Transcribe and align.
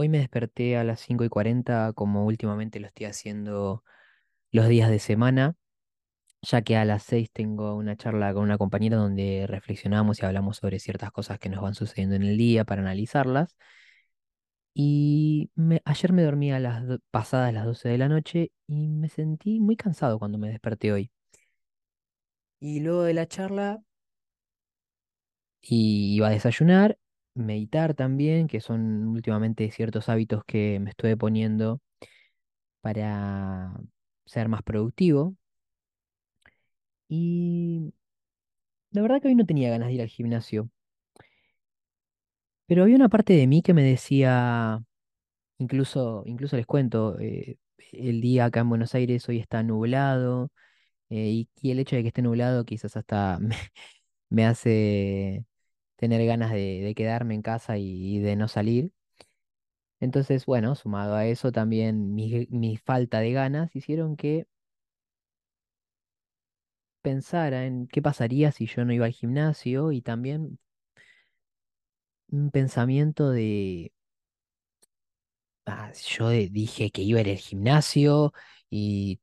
Hoy 0.00 0.08
me 0.08 0.16
desperté 0.16 0.78
a 0.78 0.84
las 0.84 1.00
5 1.00 1.24
y 1.24 1.28
40 1.28 1.92
como 1.92 2.24
últimamente 2.24 2.80
lo 2.80 2.86
estoy 2.86 3.04
haciendo 3.04 3.84
los 4.50 4.66
días 4.66 4.88
de 4.88 4.98
semana, 4.98 5.56
ya 6.40 6.62
que 6.62 6.78
a 6.78 6.86
las 6.86 7.02
6 7.02 7.30
tengo 7.30 7.74
una 7.76 7.96
charla 7.96 8.32
con 8.32 8.44
una 8.44 8.56
compañera 8.56 8.96
donde 8.96 9.44
reflexionamos 9.46 10.22
y 10.22 10.24
hablamos 10.24 10.56
sobre 10.56 10.78
ciertas 10.78 11.10
cosas 11.12 11.38
que 11.38 11.50
nos 11.50 11.60
van 11.60 11.74
sucediendo 11.74 12.16
en 12.16 12.22
el 12.22 12.38
día 12.38 12.64
para 12.64 12.80
analizarlas. 12.80 13.58
Y 14.72 15.50
ayer 15.84 16.12
me 16.14 16.22
dormí 16.22 16.50
a 16.50 16.60
las 16.60 16.82
pasadas 17.10 17.52
las 17.52 17.66
12 17.66 17.90
de 17.90 17.98
la 17.98 18.08
noche 18.08 18.52
y 18.66 18.88
me 18.88 19.10
sentí 19.10 19.60
muy 19.60 19.76
cansado 19.76 20.18
cuando 20.18 20.38
me 20.38 20.48
desperté 20.48 20.92
hoy. 20.94 21.10
Y 22.58 22.80
luego 22.80 23.02
de 23.02 23.12
la 23.12 23.28
charla 23.28 23.82
y 25.60 26.14
iba 26.16 26.28
a 26.28 26.30
desayunar, 26.30 26.96
meditar 27.34 27.94
también, 27.94 28.48
que 28.48 28.60
son 28.60 29.08
últimamente 29.08 29.70
ciertos 29.70 30.08
hábitos 30.08 30.44
que 30.46 30.78
me 30.80 30.90
estuve 30.90 31.16
poniendo 31.16 31.80
para 32.80 33.72
ser 34.26 34.48
más 34.48 34.62
productivo. 34.62 35.34
Y 37.08 37.92
la 38.92 39.02
verdad 39.02 39.20
que 39.20 39.28
hoy 39.28 39.34
no 39.34 39.46
tenía 39.46 39.70
ganas 39.70 39.88
de 39.88 39.94
ir 39.94 40.00
al 40.02 40.08
gimnasio, 40.08 40.70
pero 42.66 42.82
había 42.82 42.96
una 42.96 43.08
parte 43.08 43.32
de 43.34 43.46
mí 43.46 43.62
que 43.62 43.74
me 43.74 43.82
decía, 43.82 44.82
incluso, 45.58 46.24
incluso 46.26 46.56
les 46.56 46.66
cuento, 46.66 47.18
eh, 47.20 47.58
el 47.92 48.20
día 48.22 48.46
acá 48.46 48.60
en 48.60 48.70
Buenos 48.70 48.94
Aires 48.94 49.28
hoy 49.28 49.38
está 49.40 49.62
nublado, 49.62 50.50
eh, 51.10 51.46
y, 51.62 51.70
el 51.70 51.80
hecho 51.80 51.96
de 51.96 52.02
que 52.02 52.08
esté 52.08 52.22
nublado 52.22 52.64
quizás 52.64 52.96
hasta 52.96 53.38
me 54.30 54.46
hace 54.46 55.44
tener 56.00 56.24
ganas 56.26 56.50
de, 56.52 56.94
quedarme 56.96 57.34
en 57.34 57.42
casa 57.42 57.76
y, 57.78 58.18
de 58.20 58.34
no 58.36 58.48
salir. 58.48 58.90
Entonces, 60.00 60.46
bueno, 60.46 60.74
sumado 60.74 61.14
a 61.14 61.26
eso 61.26 61.52
también 61.52 62.14
mi, 62.14 62.76
falta 62.78 63.20
de 63.20 63.32
ganas 63.32 63.74
hicieron 63.76 64.16
que 64.16 64.46
pensara 67.02 67.66
en 67.66 67.86
qué 67.88 68.00
pasaría 68.02 68.52
si 68.52 68.66
yo 68.66 68.84
no 68.86 68.92
iba 68.94 69.04
al 69.06 69.12
gimnasio 69.12 69.92
y 69.92 70.00
también 70.02 70.58
un 72.32 72.50
pensamiento 72.50 73.30
de, 73.30 73.92
ah, 75.66 75.92
yo 76.16 76.28
dije 76.30 76.90
que 76.90 77.02
iba 77.02 77.18
a 77.18 77.22
ir 77.22 77.30
al 77.30 77.36
gimnasio 77.36 78.32
y 78.70 79.18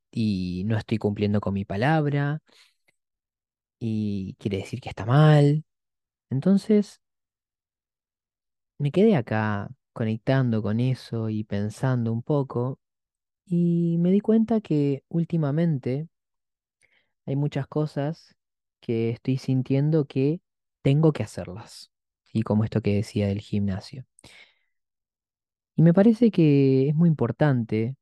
no 0.65 0.77
estoy 0.77 0.97
cumpliendo 0.97 1.41
con 1.41 1.53
mi 1.53 1.65
palabra 1.65 2.41
y 3.79 4.35
quiere 4.39 4.57
decir 4.57 4.81
que 4.81 4.89
está 4.89 5.05
mal. 5.05 5.63
Entonces 6.29 7.01
me 8.79 8.91
quedé 8.91 9.15
acá 9.15 9.69
conectando 9.93 10.61
con 10.61 10.79
eso 10.79 11.29
y 11.29 11.43
pensando 11.43 12.11
un 12.13 12.21
poco 12.23 12.79
y 13.45 13.97
me 13.99 14.11
di 14.11 14.19
cuenta 14.21 14.61
que 14.61 15.03
últimamente 15.09 16.09
hay 17.25 17.35
muchas 17.35 17.67
cosas 17.67 18.35
que 18.79 19.09
estoy 19.09 19.37
sintiendo 19.37 20.05
que 20.05 20.41
tengo 20.81 21.11
que 21.13 21.23
hacerlas. 21.23 21.91
Y 22.33 22.43
como 22.43 22.63
esto 22.63 22.81
que 22.81 22.95
decía 22.95 23.27
del 23.27 23.41
gimnasio. 23.41 24.05
Y 25.75 25.81
me 25.81 25.93
parece 25.93 26.31
que 26.31 26.89
es 26.89 26.95
muy 26.95 27.09
importante 27.09 27.95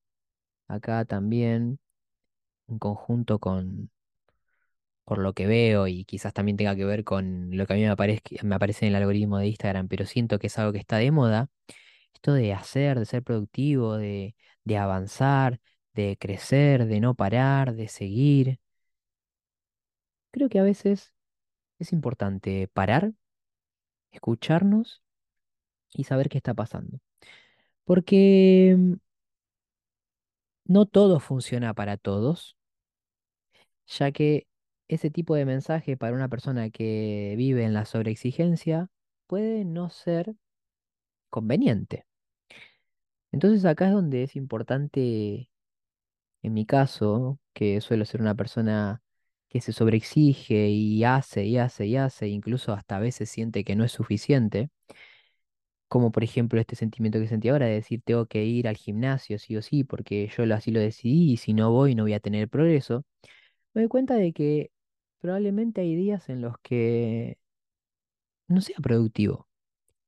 acá 0.68 1.06
también, 1.06 1.80
en 2.68 2.80
conjunto 2.80 3.40
con, 3.40 3.92
por 5.06 5.20
lo 5.20 5.34
que 5.34 5.48
veo 5.48 5.88
y 5.88 6.06
quizás 6.06 6.34
también 6.34 6.58
tenga 6.58 6.76
que 6.76 6.86
ver 6.86 7.04
con 7.04 7.50
lo 7.58 7.68
que 7.68 7.74
a 7.74 7.76
mí 7.78 7.84
me 7.84 7.96
me 8.44 8.56
aparece 8.56 8.86
en 8.86 8.90
el 8.90 8.96
algoritmo 8.96 9.38
de 9.40 9.48
Instagram, 9.48 9.88
pero 9.88 10.06
siento 10.06 10.40
que 10.40 10.48
es 10.48 10.60
algo 10.60 10.74
que 10.74 10.80
está 10.80 10.98
de 10.98 11.12
moda, 11.12 11.50
esto 12.14 12.34
de 12.34 12.54
hacer, 12.54 13.00
de 13.00 13.06
ser 13.06 13.24
productivo, 13.24 13.98
de, 13.98 14.36
de 14.64 14.78
avanzar, 14.78 15.62
de 15.94 16.18
crecer, 16.20 16.86
de 16.88 17.00
no 17.02 17.16
parar, 17.16 17.76
de 17.76 17.88
seguir. 17.88 18.60
Creo 20.32 20.50
que 20.50 20.60
a 20.60 20.64
veces 20.64 21.14
es 21.80 21.94
importante 21.94 22.68
parar, 22.70 23.14
escucharnos 24.12 25.04
y 25.94 26.06
saber 26.06 26.30
qué 26.30 26.38
está 26.40 26.54
pasando. 26.54 27.00
Porque 27.86 28.76
mm, 28.78 28.94
no 30.66 30.86
todo 30.86 31.20
funciona 31.20 31.74
para 31.74 31.98
todos 31.98 32.56
ya 33.88 34.12
que 34.12 34.48
ese 34.88 35.10
tipo 35.12 35.36
de 35.36 35.46
mensaje 35.46 35.98
para 35.98 36.16
una 36.16 36.30
persona 36.30 36.70
que 36.70 37.36
vive 37.38 37.64
en 37.66 37.74
la 37.74 37.86
sobreexigencia 37.86 38.90
puede 39.28 39.66
no 39.66 39.90
ser 39.90 40.36
conveniente. 41.30 42.06
Entonces 43.32 43.66
acá 43.66 43.88
es 43.88 43.94
donde 43.94 44.24
es 44.24 44.36
importante, 44.36 45.50
en 46.44 46.54
mi 46.54 46.66
caso, 46.66 47.40
que 47.54 47.82
suelo 47.82 48.06
ser 48.06 48.22
una 48.22 48.36
persona 48.36 49.02
que 49.50 49.62
se 49.62 49.74
sobreexige 49.74 50.70
y 50.70 51.04
hace 51.04 51.46
y 51.46 51.58
hace 51.58 51.88
y 51.88 51.98
hace, 51.98 52.28
incluso 52.30 52.74
hasta 52.74 52.98
a 52.98 53.00
veces 53.00 53.30
siente 53.30 53.64
que 53.64 53.76
no 53.76 53.86
es 53.86 53.92
suficiente, 53.94 54.70
como 55.88 56.12
por 56.12 56.24
ejemplo 56.24 56.60
este 56.60 56.76
sentimiento 56.76 57.20
que 57.20 57.28
sentí 57.28 57.50
ahora 57.50 57.68
de 57.68 57.74
decir 57.76 58.02
tengo 58.04 58.26
que 58.26 58.44
ir 58.46 58.68
al 58.68 58.76
gimnasio 58.78 59.40
sí 59.40 59.56
o 59.58 59.62
sí 59.62 59.84
porque 59.84 60.30
yo 60.36 60.44
así 60.54 60.72
lo 60.72 60.80
decidí 60.80 61.32
y 61.34 61.38
si 61.38 61.54
no 61.54 61.72
voy 61.72 61.96
no 61.96 62.04
voy 62.04 62.14
a 62.14 62.20
tener 62.20 62.50
progreso. 62.50 63.06
Me 63.74 63.84
doy 63.84 63.90
cuenta 63.90 64.16
de 64.16 64.34
que 64.34 64.72
probablemente 65.26 65.82
hay 65.82 65.96
días 65.96 66.30
en 66.30 66.42
los 66.42 66.56
que 66.60 67.40
no 68.48 68.62
sea 68.62 68.78
productivo, 68.82 69.48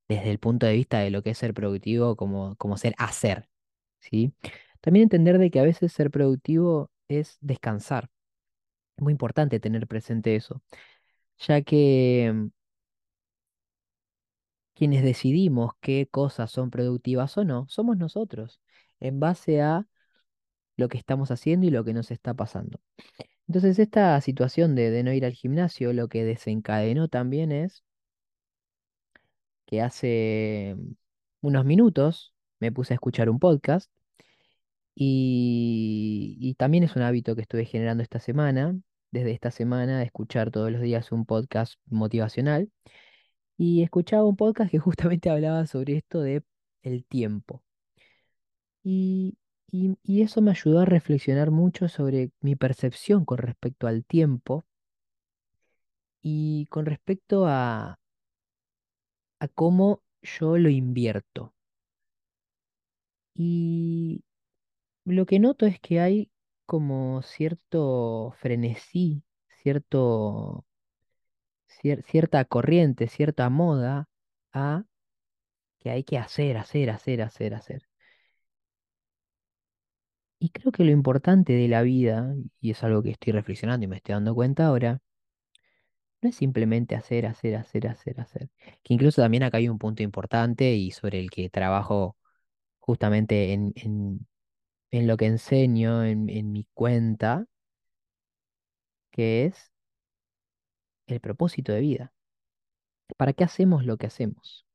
desde 0.09 0.31
el 0.31 0.39
punto 0.39 0.65
de 0.65 0.73
vista 0.73 0.99
de 0.99 1.11
lo 1.11 1.23
que 1.23 1.31
es 1.31 1.37
ser 1.37 1.53
productivo 1.53 2.15
como, 2.15 2.55
como 2.57 2.77
ser 2.77 2.95
hacer, 2.97 3.49
¿sí? 3.99 4.33
También 4.81 5.05
entender 5.05 5.39
de 5.39 5.51
que 5.51 5.59
a 5.59 5.63
veces 5.63 5.93
ser 5.93 6.11
productivo 6.11 6.91
es 7.09 7.37
descansar. 7.41 8.09
Es 8.97 9.03
muy 9.03 9.13
importante 9.13 9.59
tener 9.59 9.87
presente 9.87 10.35
eso, 10.35 10.61
ya 11.39 11.61
que 11.63 12.31
mm, 12.33 12.47
quienes 14.75 15.03
decidimos 15.03 15.73
qué 15.81 16.07
cosas 16.09 16.51
son 16.51 16.69
productivas 16.71 17.37
o 17.37 17.43
no, 17.45 17.65
somos 17.69 17.97
nosotros, 17.97 18.61
en 18.99 19.19
base 19.19 19.61
a 19.61 19.87
lo 20.77 20.89
que 20.89 20.97
estamos 20.99 21.31
haciendo 21.31 21.67
y 21.67 21.71
lo 21.71 21.83
que 21.85 21.93
nos 21.93 22.11
está 22.11 22.33
pasando. 22.35 22.81
Entonces, 23.47 23.79
esta 23.79 24.19
situación 24.21 24.75
de, 24.75 25.03
no 25.03 25.13
ir 25.13 25.25
al 25.25 25.33
gimnasio, 25.33 25.93
lo 25.93 26.07
que 26.09 26.23
desencadenó 26.25 27.07
también 27.07 27.51
es 27.51 27.83
que 29.65 29.81
hace 29.81 30.75
unos 31.41 31.65
minutos 31.65 32.33
me 32.59 32.71
puse 32.71 32.93
a 32.93 32.95
escuchar 32.95 33.29
un 33.29 33.39
podcast 33.39 33.91
y, 34.95 36.55
también 36.57 36.83
es 36.83 36.95
un 36.95 37.03
hábito 37.03 37.35
que 37.35 37.41
estuve 37.41 37.65
generando 37.65 38.03
esta 38.03 38.19
semana, 38.19 38.75
desde 39.11 39.31
esta 39.31 39.51
semana, 39.51 40.03
escuchar 40.03 40.51
todos 40.51 40.71
los 40.71 40.81
días 40.81 41.11
un 41.11 41.25
podcast 41.25 41.75
motivacional 41.85 42.71
y 43.57 43.83
escuchaba 43.83 44.25
un 44.25 44.37
podcast 44.37 44.71
que 44.71 44.79
justamente 44.79 45.29
hablaba 45.29 45.67
sobre 45.67 45.97
esto 45.97 46.21
de 46.21 46.43
el 46.83 47.05
tiempo. 47.05 47.63
Y, 48.83 49.37
y, 49.71 49.97
y 50.03 50.23
eso 50.23 50.41
me 50.41 50.51
ayudó 50.51 50.79
a 50.81 50.85
reflexionar 50.85 51.51
mucho 51.51 51.87
sobre 51.87 52.31
mi 52.41 52.55
percepción 52.57 53.23
con 53.23 53.37
respecto 53.37 53.87
al 53.87 54.03
tiempo 54.03 54.65
y 56.21 56.67
con 56.67 56.85
respecto 56.85 57.47
a, 57.47 57.97
a 59.39 59.47
cómo 59.47 60.03
yo 60.21 60.59
lo 60.59 60.69
invierto. 60.69 61.55
Y 63.35 64.23
Lo 65.05 65.25
que 65.27 65.39
noto 65.39 65.65
es 65.67 65.79
que 65.81 65.99
hay 66.01 66.31
como 66.67 67.21
cierto 67.23 68.33
frenesí, 68.39 69.23
cierto, 69.63 70.65
cier- 71.67 72.03
cierta 72.05 72.43
corriente, 72.45 73.07
cierta 73.07 73.49
moda 73.49 74.09
a 74.53 74.83
que 75.79 75.89
hay 75.91 76.03
que 76.05 76.17
hacer, 76.19 76.57
hacer, 76.57 76.89
hacer, 76.91 77.21
hacer, 77.23 77.55
hacer. 77.55 77.83
Y 80.39 80.49
creo 80.49 80.71
que 80.71 80.83
lo 80.83 80.89
importante 80.91 81.53
de 81.53 81.67
la 81.67 81.83
vida, 81.83 82.33
y 82.59 82.71
es 82.71 82.83
algo 82.83 83.03
que 83.03 83.11
estoy 83.11 83.33
reflexionando 83.33 83.83
y 83.85 83.87
me 83.87 83.97
estoy 83.97 84.13
dando 84.13 84.33
cuenta 84.35 84.65
ahora, 84.65 84.99
no 86.21 86.29
es 86.29 86.35
simplemente 86.35 86.95
hacer, 86.95 87.25
hacer, 87.25 87.55
hacer, 87.55 87.87
hacer, 87.87 88.19
hacer. 88.21 88.49
Que 88.83 88.93
incluso 88.93 89.21
también 89.21 89.43
acá 89.43 89.57
hay 89.57 89.69
un 89.69 89.77
punto 89.79 90.03
importante 90.03 90.73
y 90.75 90.91
sobre 90.91 91.19
el 91.19 91.29
que 91.31 91.49
trabajo 91.49 92.17
justamente 92.79 93.53
en, 93.53 93.73
en, 94.91 95.07
lo 95.07 95.17
que 95.17 95.27
enseño, 95.27 96.03
en, 96.05 96.29
en 96.29 96.51
mi 96.51 96.67
cuenta, 96.73 97.45
que 99.11 99.45
es 99.45 99.71
el 101.07 101.19
propósito 101.19 101.73
de 101.73 101.81
vida. 101.81 102.13
¿Para 103.17 103.33
qué 103.33 103.43
hacemos 103.43 103.85
lo 103.85 103.97
que 103.97 104.07
hacemos? 104.07 104.65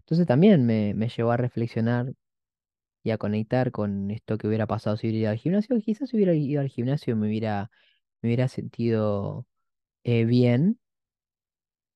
Entonces 0.00 0.26
también 0.26 0.66
me, 0.66 0.94
me 0.94 1.08
llevó 1.08 1.32
a 1.32 1.36
reflexionar 1.36 2.12
y 3.04 3.12
a 3.12 3.18
conectar 3.18 3.70
con 3.72 4.10
esto 4.10 4.38
que 4.38 4.48
hubiera 4.48 4.66
pasado 4.66 4.96
si 4.96 5.08
hubiera 5.08 5.20
ido 5.20 5.30
al 5.32 5.38
gimnasio. 5.38 5.78
Quizás 5.80 6.10
si 6.10 6.16
hubiera 6.16 6.34
ido 6.34 6.60
al 6.62 6.68
gimnasio 6.68 7.16
me 7.16 7.28
hubiera, 7.28 7.70
me 8.22 8.28
hubiera 8.30 8.48
sentido 8.48 9.46
eh, 10.04 10.24
bien, 10.26 10.80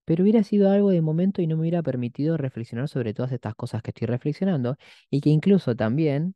pero 0.05 0.23
hubiera 0.23 0.43
sido 0.43 0.71
algo 0.71 0.91
de 0.91 1.03
momento 1.03 1.43
y 1.43 1.47
no 1.47 1.57
me 1.57 1.63
hubiera 1.63 1.83
permitido 1.83 2.37
reflexionar 2.37 2.89
sobre 2.89 3.13
todas 3.15 3.33
estas 3.33 3.55
cosas 3.55 3.83
que 3.83 3.91
estoy 3.91 4.07
reflexionando 4.07 4.77
y 5.11 5.21
que 5.21 5.31
incluso 5.31 5.77
también 5.77 6.35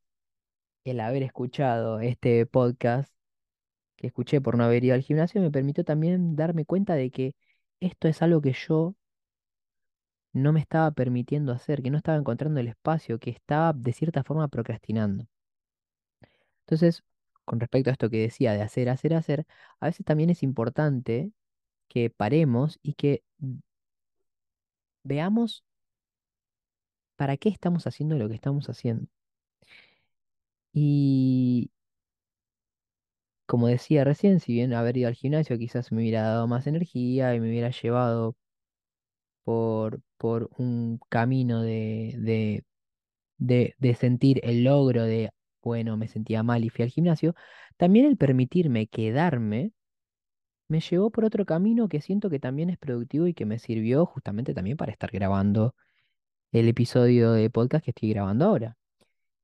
el 0.84 1.00
haber 1.00 1.22
escuchado 1.24 2.00
este 2.00 2.46
podcast 2.46 3.12
que 3.96 4.08
escuché 4.08 4.40
por 4.40 4.58
no 4.58 4.64
haber 4.64 4.84
ido 4.84 4.94
al 4.94 5.02
gimnasio 5.02 5.40
me 5.42 5.50
permitió 5.50 5.84
también 5.84 6.36
darme 6.36 6.66
cuenta 6.66 6.94
de 6.94 7.10
que 7.10 7.34
esto 7.80 8.08
es 8.08 8.22
algo 8.22 8.42
que 8.42 8.52
yo 8.54 8.96
no 10.32 10.52
me 10.52 10.60
estaba 10.60 10.90
permitiendo 10.92 11.52
hacer, 11.52 11.82
que 11.82 11.90
no 11.90 11.98
estaba 11.98 12.18
encontrando 12.18 12.60
el 12.60 12.68
espacio, 12.68 13.18
que 13.18 13.30
estaba 13.30 13.72
de 13.72 13.92
cierta 13.92 14.24
forma 14.24 14.48
procrastinando. 14.48 15.26
Entonces, 16.66 17.02
con 17.44 17.60
respecto 17.60 17.90
a 17.90 17.92
esto 17.92 18.10
que 18.10 18.18
decía 18.22 18.52
de 18.54 18.62
hacer, 18.62 18.88
hacer, 18.88 19.14
hacer, 19.14 19.46
a 19.80 19.86
veces 19.86 20.04
también 20.06 20.30
es 20.30 20.42
importante 20.42 21.32
que 21.88 22.10
paremos 22.10 22.78
y 22.82 22.94
que 22.94 23.24
veamos 25.04 25.62
para 27.16 27.36
qué 27.38 27.48
estamos 27.48 27.86
haciendo 27.86 28.16
lo 28.18 28.28
que 28.28 28.34
estamos 28.34 28.68
haciendo. 28.68 29.06
Y 30.74 31.70
como 33.46 33.68
decía 33.68 34.02
recién, 34.04 34.40
si 34.40 34.52
bien 34.52 34.72
haber 34.74 34.96
ido 34.96 35.06
al 35.08 35.14
gimnasio 35.14 35.56
quizás 35.58 35.92
me 35.92 35.98
hubiera 36.00 36.22
dado 36.22 36.48
más 36.48 36.66
energía 36.66 37.34
y 37.34 37.40
me 37.40 37.48
hubiera 37.50 37.70
llevado 37.70 38.34
por, 39.44 40.00
por 40.22 40.50
un 40.56 41.00
camino 41.08 41.62
de, 41.62 42.14
de, 43.38 43.74
de, 43.76 43.94
sentir 43.96 44.40
el 44.44 44.62
logro 44.62 45.02
de, 45.02 45.30
bueno, 45.64 45.96
me 45.96 46.06
sentía 46.06 46.44
mal 46.44 46.62
y 46.64 46.70
fui 46.70 46.84
al 46.84 46.90
gimnasio, 46.90 47.34
también 47.76 48.06
el 48.06 48.16
permitirme 48.16 48.86
quedarme 48.86 49.72
me 50.68 50.78
llevó 50.80 51.10
por 51.10 51.24
otro 51.24 51.44
camino 51.44 51.88
que 51.88 52.00
siento 52.00 52.30
que 52.30 52.38
también 52.38 52.70
es 52.70 52.78
productivo 52.78 53.26
y 53.26 53.34
que 53.34 53.46
me 53.46 53.58
sirvió 53.58 54.06
justamente 54.06 54.54
también 54.54 54.76
para 54.76 54.92
estar 54.92 55.10
grabando 55.10 55.74
el 56.52 56.68
episodio 56.68 57.32
de 57.32 57.50
podcast 57.50 57.84
que 57.84 57.90
estoy 57.90 58.10
grabando 58.10 58.44
ahora 58.46 58.76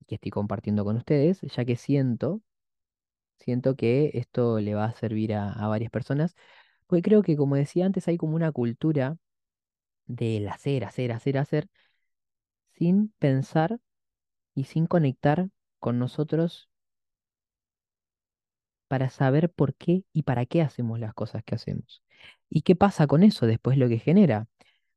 y 0.00 0.04
que 0.06 0.14
estoy 0.16 0.30
compartiendo 0.30 0.84
con 0.84 0.96
ustedes, 0.96 1.40
ya 1.42 1.64
que 1.64 1.75
siento, 1.76 2.40
siento 3.38 3.76
que 3.76 4.12
esto 4.14 4.60
le 4.60 4.75
va 4.75 4.84
a 4.86 4.94
servir 4.94 5.34
a, 5.34 5.52
a 5.52 5.66
varias 5.69 5.90
personas, 5.90 6.36
porque 6.86 7.02
creo 7.02 7.22
que 7.22 7.36
como 7.36 7.56
decía 7.56 7.86
antes 7.86 8.06
hay 8.08 8.16
como 8.16 8.36
una 8.36 8.52
cultura 8.52 9.19
del 10.08 10.49
hacer, 10.49 10.84
hacer, 10.84 11.12
hacer, 11.12 11.38
hacer, 11.38 11.69
sin 12.75 13.10
pensar 13.19 13.78
y 14.55 14.64
sin 14.64 14.87
conectar 14.87 15.49
con 15.81 15.99
nosotros 15.99 16.69
para 18.88 19.10
saber 19.10 19.50
por 19.50 19.75
qué 19.75 20.05
y 20.12 20.22
para 20.25 20.46
qué 20.46 20.62
hacemos 20.62 20.99
las 20.99 21.14
cosas 21.14 21.44
que 21.44 21.55
hacemos. 21.55 22.02
¿Y 22.50 22.62
qué 22.62 22.76
pasa 22.76 23.06
con 23.06 23.22
eso 23.22 23.46
después 23.46 23.78
lo 23.78 23.88
que 23.88 23.99
genera? 23.99 24.49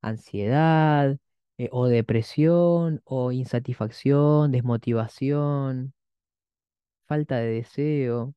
Ansiedad, 0.02 1.18
eh, 1.58 1.70
o 1.72 1.88
depresión, 1.88 3.02
o 3.06 3.32
insatisfacción, 3.32 4.52
desmotivación, 4.52 5.94
falta 7.08 7.38
de 7.38 7.48
deseo, 7.52 8.34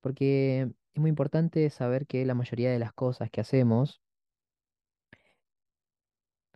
porque 0.00 0.70
es 0.94 1.00
muy 1.00 1.10
importante 1.10 1.68
saber 1.70 2.06
que 2.06 2.24
la 2.24 2.34
mayoría 2.34 2.70
de 2.70 2.78
las 2.78 2.92
cosas 2.92 3.30
que 3.30 3.40
hacemos 3.40 4.00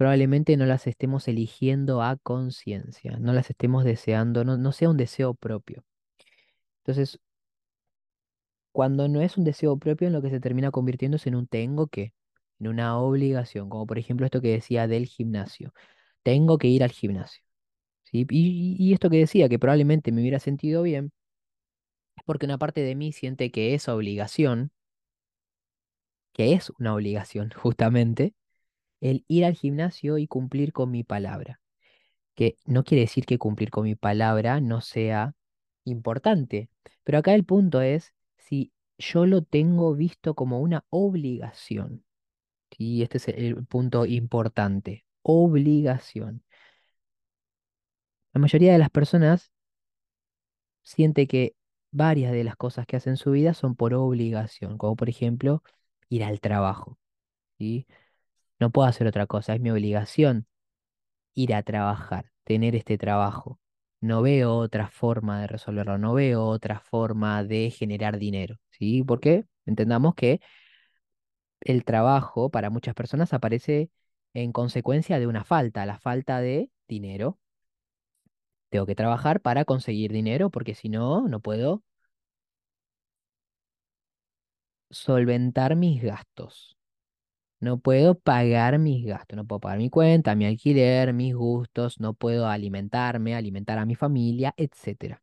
probablemente 0.01 0.57
no 0.57 0.65
las 0.65 0.87
estemos 0.87 1.29
eligiendo 1.29 2.01
a 2.03 2.17
conciencia, 2.17 3.19
no 3.19 3.35
las 3.35 3.51
estemos 3.51 3.85
deseando, 3.85 4.45
no, 4.47 4.57
no 4.57 4.73
sea 4.73 4.89
un 4.89 4.97
deseo 4.97 5.35
propio. 5.35 5.85
Entonces, 6.85 7.21
cuando 8.73 9.09
no 9.09 9.21
es 9.21 9.37
un 9.37 9.45
deseo 9.45 9.79
propio, 9.79 10.07
en 10.09 10.13
lo 10.15 10.23
que 10.23 10.31
se 10.31 10.41
termina 10.41 10.71
convirtiéndose 10.71 11.29
en 11.29 11.37
un 11.37 11.47
tengo 11.47 11.87
que, 11.89 12.13
en 12.61 12.69
una 12.69 12.99
obligación, 12.99 13.69
como 13.69 13.87
por 13.87 13.99
ejemplo 13.99 14.27
esto 14.27 14.41
que 14.41 14.53
decía 14.53 14.87
del 14.89 15.07
gimnasio. 15.07 15.73
Tengo 16.23 16.59
que 16.59 16.69
ir 16.69 16.83
al 16.85 16.91
gimnasio. 16.93 17.43
¿sí? 18.05 18.27
Y, 18.31 18.77
y 18.79 18.93
esto 18.95 19.11
que 19.11 19.19
decía, 19.19 19.49
que 19.49 19.59
probablemente 19.59 20.13
me 20.13 20.23
hubiera 20.23 20.41
sentido 20.41 20.83
bien, 20.83 21.13
es 22.17 22.23
porque 22.25 22.47
una 22.47 22.57
parte 22.59 22.83
de 22.83 22.95
mí 22.95 23.11
siente 23.13 23.51
que 23.51 23.75
esa 23.75 23.95
obligación, 23.97 24.71
que 26.33 26.55
es 26.55 26.71
una 26.79 26.95
obligación 26.95 27.51
justamente, 27.57 28.35
el 29.01 29.25
ir 29.29 29.45
al 29.45 29.55
gimnasio 29.55 30.19
y 30.19 30.27
cumplir 30.27 30.73
con 30.73 30.91
mi 30.91 31.05
palabra. 31.05 31.61
Que 32.35 32.57
no 32.67 32.85
quiere 32.85 33.03
decir 33.03 33.27
que 33.27 33.39
cumplir 33.39 33.71
con 33.71 33.85
mi 33.85 33.95
palabra 33.97 34.61
no 34.61 34.81
sea 34.81 35.35
importante, 35.85 36.71
pero 37.05 37.19
acá 37.19 37.35
el 37.35 37.45
punto 37.45 37.81
es 37.83 38.15
si 38.39 38.73
yo 38.99 39.27
lo 39.27 39.43
tengo 39.43 39.95
visto 39.95 40.35
como 40.35 40.61
una 40.61 40.85
obligación. 40.91 42.05
Y 42.79 43.03
este 43.03 43.19
es 43.19 43.29
el 43.29 43.67
punto 43.67 44.07
importante, 44.07 45.05
obligación. 45.23 46.43
La 48.33 48.41
mayoría 48.41 48.73
de 48.73 48.79
las 48.79 48.91
personas 48.91 49.53
siente 50.83 51.27
que 51.27 51.55
varias 51.91 52.33
de 52.33 52.45
las 52.45 52.57
cosas 52.57 52.87
que 52.87 52.97
hacen 52.97 53.13
en 53.13 53.17
su 53.17 53.31
vida 53.33 53.55
son 53.55 53.75
por 53.77 53.95
obligación, 53.95 54.79
como 54.79 54.97
por 54.97 55.09
ejemplo 55.09 55.63
ir 56.09 56.25
al 56.25 56.41
trabajo. 56.41 56.99
¿sí? 57.59 57.87
No 58.61 58.71
puedo 58.71 58.89
hacer 58.89 59.07
otra 59.07 59.27
cosa, 59.27 59.55
es 59.55 59.61
mi 59.61 59.71
obligación 59.71 60.47
ir 61.35 61.55
a 61.55 61.63
trabajar, 61.63 62.33
tener 62.45 62.77
este 62.77 62.99
trabajo. 62.99 63.61
No 64.01 64.23
veo 64.23 64.55
otra 64.57 64.89
forma 64.89 65.41
de 65.43 65.47
resolverlo, 65.49 65.99
no 65.99 66.15
veo 66.15 66.45
otra 66.47 66.81
forma 66.81 67.45
de 67.45 67.71
generar 67.71 68.19
dinero, 68.19 68.57
¿sí? 68.71 69.05
Porque 69.05 69.47
entendamos 69.67 70.15
que 70.15 70.41
el 71.63 71.85
trabajo 71.87 72.51
para 72.51 72.69
muchas 72.71 72.95
personas 72.95 73.33
aparece 73.33 73.91
en 74.35 74.53
consecuencia 74.53 75.19
de 75.19 75.27
una 75.27 75.45
falta, 75.45 75.87
la 75.87 75.99
falta 75.99 76.41
de 76.41 76.71
dinero. 76.89 77.39
Tengo 78.69 78.85
que 78.87 78.97
trabajar 78.97 79.41
para 79.41 79.65
conseguir 79.65 80.11
dinero 80.13 80.51
porque 80.51 80.75
si 80.75 80.89
no, 80.89 81.29
no 81.29 81.39
puedo 81.41 81.85
solventar 84.93 85.75
mis 85.75 86.01
gastos. 86.01 86.77
No 87.61 87.79
puedo 87.79 88.15
pagar 88.19 88.79
mis 88.79 89.05
gastos, 89.07 89.37
no 89.37 89.47
puedo 89.47 89.61
pagar 89.61 89.79
mi 89.79 89.91
cuenta, 89.91 90.35
mi 90.35 90.47
alquiler, 90.47 91.13
mis 91.13 91.35
gustos, 91.35 92.01
no 92.01 92.15
puedo 92.15 92.47
alimentarme, 92.49 93.35
alimentar 93.35 93.79
a 93.79 93.87
mi 93.87 93.95
familia, 93.95 94.55
etcétera. 94.57 95.23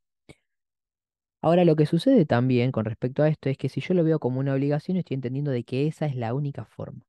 Ahora, 1.42 1.66
lo 1.66 1.76
que 1.76 1.88
sucede 1.88 2.28
también 2.28 2.72
con 2.72 2.86
respecto 2.86 3.24
a 3.24 3.28
esto 3.30 3.50
es 3.50 3.58
que 3.58 3.70
si 3.70 3.82
yo 3.82 3.96
lo 3.96 4.04
veo 4.04 4.20
como 4.20 4.40
una 4.40 4.54
obligación, 4.54 4.98
estoy 4.98 5.16
entendiendo 5.16 5.50
de 5.50 5.64
que 5.64 5.88
esa 5.88 6.06
es 6.06 6.16
la 6.16 6.36
única 6.36 6.66
forma. 6.66 7.02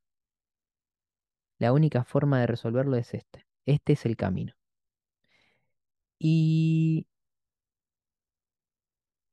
La 1.60 1.72
única 1.72 2.02
forma 2.02 2.40
de 2.40 2.48
resolverlo 2.48 2.96
es 2.96 3.14
esta. 3.14 3.46
Este 3.64 3.92
es 3.92 4.04
el 4.06 4.16
camino. 4.16 4.54
Y 6.20 7.06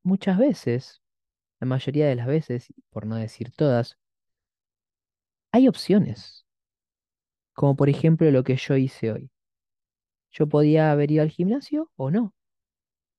muchas 0.03 0.37
veces, 0.37 1.01
la 1.59 1.67
mayoría 1.67 2.07
de 2.07 2.15
las 2.15 2.27
veces, 2.27 2.73
por 2.91 3.05
no 3.07 3.15
decir 3.17 3.51
todas, 3.51 3.97
hay 5.55 5.69
opciones. 5.69 6.45
Como 7.53 7.77
por 7.77 7.87
ejemplo 7.87 8.29
lo 8.29 8.43
que 8.43 8.57
yo 8.57 8.75
hice 8.75 9.13
hoy. 9.13 9.31
Yo 10.31 10.47
podía 10.49 10.91
haber 10.91 11.11
ido 11.11 11.23
al 11.23 11.29
gimnasio 11.29 11.89
o 11.95 12.11
no. 12.11 12.33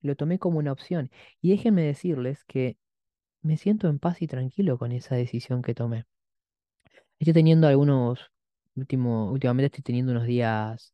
Lo 0.02 0.16
tomé 0.16 0.38
como 0.38 0.58
una 0.58 0.72
opción. 0.72 1.10
Y 1.40 1.50
déjenme 1.50 1.82
decirles 1.82 2.44
que 2.44 2.76
me 3.42 3.56
siento 3.56 3.88
en 3.88 3.98
paz 3.98 4.22
y 4.22 4.26
tranquilo 4.26 4.78
con 4.78 4.92
esa 4.92 5.16
decisión 5.16 5.62
que 5.62 5.74
tomé. 5.74 6.04
Estoy 7.18 7.32
teniendo 7.32 7.66
algunos, 7.68 8.30
último, 8.74 9.30
últimamente 9.32 9.66
estoy 9.66 9.82
teniendo 9.82 10.12
unos 10.12 10.26
días 10.26 10.92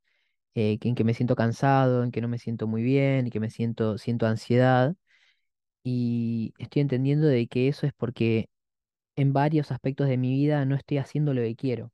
eh, 0.54 0.78
en 0.80 0.94
que 0.94 1.04
me 1.04 1.14
siento 1.14 1.36
cansado, 1.36 2.04
en 2.04 2.12
que 2.12 2.20
no 2.20 2.28
me 2.28 2.38
siento 2.38 2.68
muy 2.68 2.82
bien, 2.84 3.26
en 3.26 3.30
que 3.30 3.40
me 3.40 3.50
siento, 3.50 3.98
siento 3.98 4.26
ansiedad. 4.26 4.94
Y 5.84 6.54
estoy 6.58 6.82
entendiendo 6.82 7.26
de 7.26 7.48
que 7.48 7.68
eso 7.68 7.86
es 7.86 7.92
porque 7.94 8.48
en 9.16 9.32
varios 9.32 9.72
aspectos 9.72 10.08
de 10.08 10.18
mi 10.18 10.32
vida 10.32 10.64
no 10.66 10.74
estoy 10.76 10.98
haciendo 10.98 11.34
lo 11.34 11.42
que 11.42 11.56
quiero. 11.56 11.92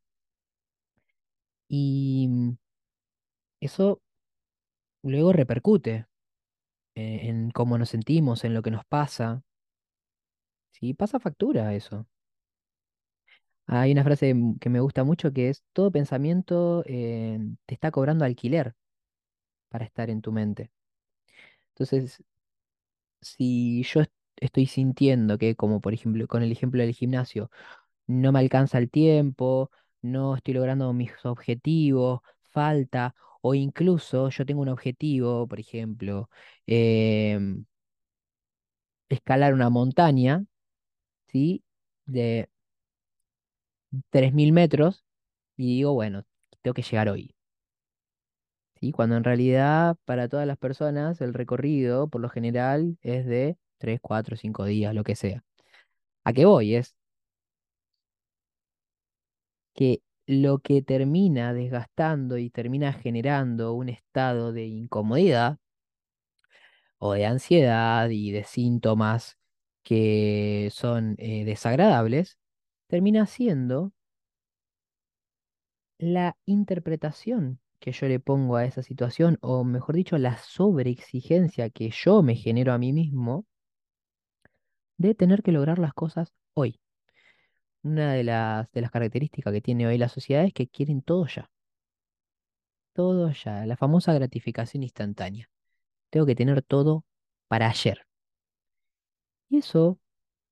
Y 1.68 2.26
mm, 2.28 2.56
eso 3.60 4.00
luego 5.02 5.32
repercute 5.32 6.06
eh, 6.96 7.20
en 7.24 7.50
cómo 7.52 7.78
nos 7.78 7.90
sentimos, 7.90 8.44
en 8.44 8.54
lo 8.54 8.62
que 8.62 8.70
nos 8.72 8.84
pasa. 8.86 9.42
Sí, 10.72 10.94
pasa 10.94 11.20
factura 11.20 11.74
eso. 11.74 12.06
Hay 13.66 13.92
una 13.92 14.02
frase 14.04 14.30
m- 14.30 14.56
que 14.60 14.68
me 14.70 14.80
gusta 14.80 15.04
mucho 15.04 15.32
que 15.32 15.48
es, 15.50 15.62
todo 15.72 15.90
pensamiento 15.92 16.82
eh, 16.86 17.38
te 17.66 17.74
está 17.74 17.90
cobrando 17.90 18.24
alquiler 18.24 18.74
para 19.70 19.84
estar 19.86 20.10
en 20.10 20.22
tu 20.22 20.32
mente. 20.32 20.70
Entonces, 21.74 22.22
si 23.20 23.82
yo 23.84 24.02
estoy 24.40 24.66
sintiendo 24.66 25.38
que, 25.38 25.56
como 25.56 25.80
por 25.80 25.94
ejemplo 25.94 26.26
con 26.28 26.42
el 26.42 26.52
ejemplo 26.52 26.82
del 26.82 26.94
gimnasio, 26.94 27.50
no 28.06 28.32
me 28.32 28.40
alcanza 28.40 28.78
el 28.78 28.90
tiempo, 28.90 29.70
no 30.02 30.36
estoy 30.36 30.54
logrando 30.54 30.92
mis 30.92 31.12
objetivos, 31.24 32.20
falta, 32.50 33.14
o 33.42 33.54
incluso 33.54 34.30
yo 34.30 34.46
tengo 34.46 34.62
un 34.62 34.68
objetivo, 34.70 35.46
por 35.48 35.60
ejemplo, 35.60 36.30
em, 36.66 37.64
escalar 39.08 39.54
una 39.54 39.68
montaña, 39.70 40.44
¿sí? 41.28 41.64
De 42.06 42.48
3.000 44.10 44.52
metros 44.52 45.04
y 45.56 45.76
digo, 45.78 45.94
bueno, 45.94 46.24
tengo 46.62 46.74
que 46.74 46.82
llegar 46.82 47.08
hoy. 47.08 47.34
¿sí? 48.80 48.92
Cuando 48.92 49.16
en 49.16 49.24
realidad 49.24 49.96
para 50.04 50.28
todas 50.28 50.46
las 50.46 50.58
personas 50.58 51.20
el 51.20 51.34
recorrido 51.34 52.08
por 52.08 52.20
lo 52.20 52.28
general 52.28 52.96
es 53.02 53.26
de 53.26 53.56
3 53.78 54.00
4 54.02 54.36
5 54.36 54.64
días, 54.64 54.94
lo 54.94 55.04
que 55.04 55.16
sea. 55.16 55.44
¿A 56.24 56.32
qué 56.32 56.44
voy? 56.46 56.74
Es 56.76 56.96
que 59.74 60.02
lo 60.26 60.58
que 60.58 60.82
termina 60.82 61.54
desgastando 61.54 62.36
y 62.36 62.50
termina 62.50 62.92
generando 62.92 63.72
un 63.72 63.88
estado 63.88 64.52
de 64.52 64.66
incomodidad 64.66 65.58
o 66.98 67.12
de 67.12 67.26
ansiedad 67.26 68.08
y 68.10 68.32
de 68.32 68.44
síntomas 68.44 69.38
que 69.82 70.68
son 70.72 71.14
eh, 71.18 71.44
desagradables, 71.44 72.38
termina 72.88 73.26
siendo 73.26 73.92
la 75.98 76.36
interpretación 76.46 77.60
que 77.80 77.92
yo 77.92 78.08
le 78.08 78.18
pongo 78.20 78.56
a 78.56 78.64
esa 78.64 78.82
situación, 78.82 79.38
o 79.40 79.62
mejor 79.64 79.94
dicho, 79.94 80.18
la 80.18 80.36
sobreexigencia 80.38 81.70
que 81.70 81.90
yo 81.90 82.22
me 82.22 82.34
genero 82.34 82.72
a 82.72 82.78
mí 82.78 82.92
mismo 82.92 83.46
de 84.98 85.14
tener 85.14 85.42
que 85.42 85.52
lograr 85.52 85.78
las 85.78 85.94
cosas 85.94 86.34
hoy. 86.54 86.80
Una 87.82 88.12
de 88.12 88.24
las, 88.24 88.70
de 88.72 88.80
las 88.82 88.90
características 88.90 89.52
que 89.52 89.60
tiene 89.60 89.86
hoy 89.86 89.98
la 89.98 90.08
sociedad 90.08 90.44
es 90.44 90.52
que 90.52 90.68
quieren 90.68 91.02
todo 91.02 91.26
ya. 91.26 91.50
Todo 92.92 93.30
ya, 93.32 93.64
la 93.66 93.76
famosa 93.76 94.12
gratificación 94.12 94.82
instantánea. 94.82 95.48
Tengo 96.10 96.26
que 96.26 96.34
tener 96.34 96.62
todo 96.62 97.04
para 97.48 97.68
ayer. 97.68 98.06
Y 99.50 99.58
eso, 99.58 99.98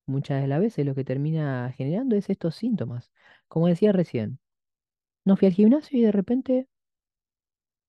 muchas 0.07 0.43
de 0.43 0.49
las 0.49 0.61
veces, 0.61 0.87
lo 0.87 0.95
que 0.95 1.05
termina 1.05 1.73
generando 1.77 2.17
es 2.17 2.31
estos 2.31 2.57
síntomas. 2.57 3.13
Como 3.49 3.69
decía 3.69 3.93
recién, 3.93 4.39
no 5.25 5.37
fui 5.37 5.49
al 5.49 5.55
gimnasio 5.55 5.99
y 5.99 6.03
de 6.03 6.13
repente 6.13 6.69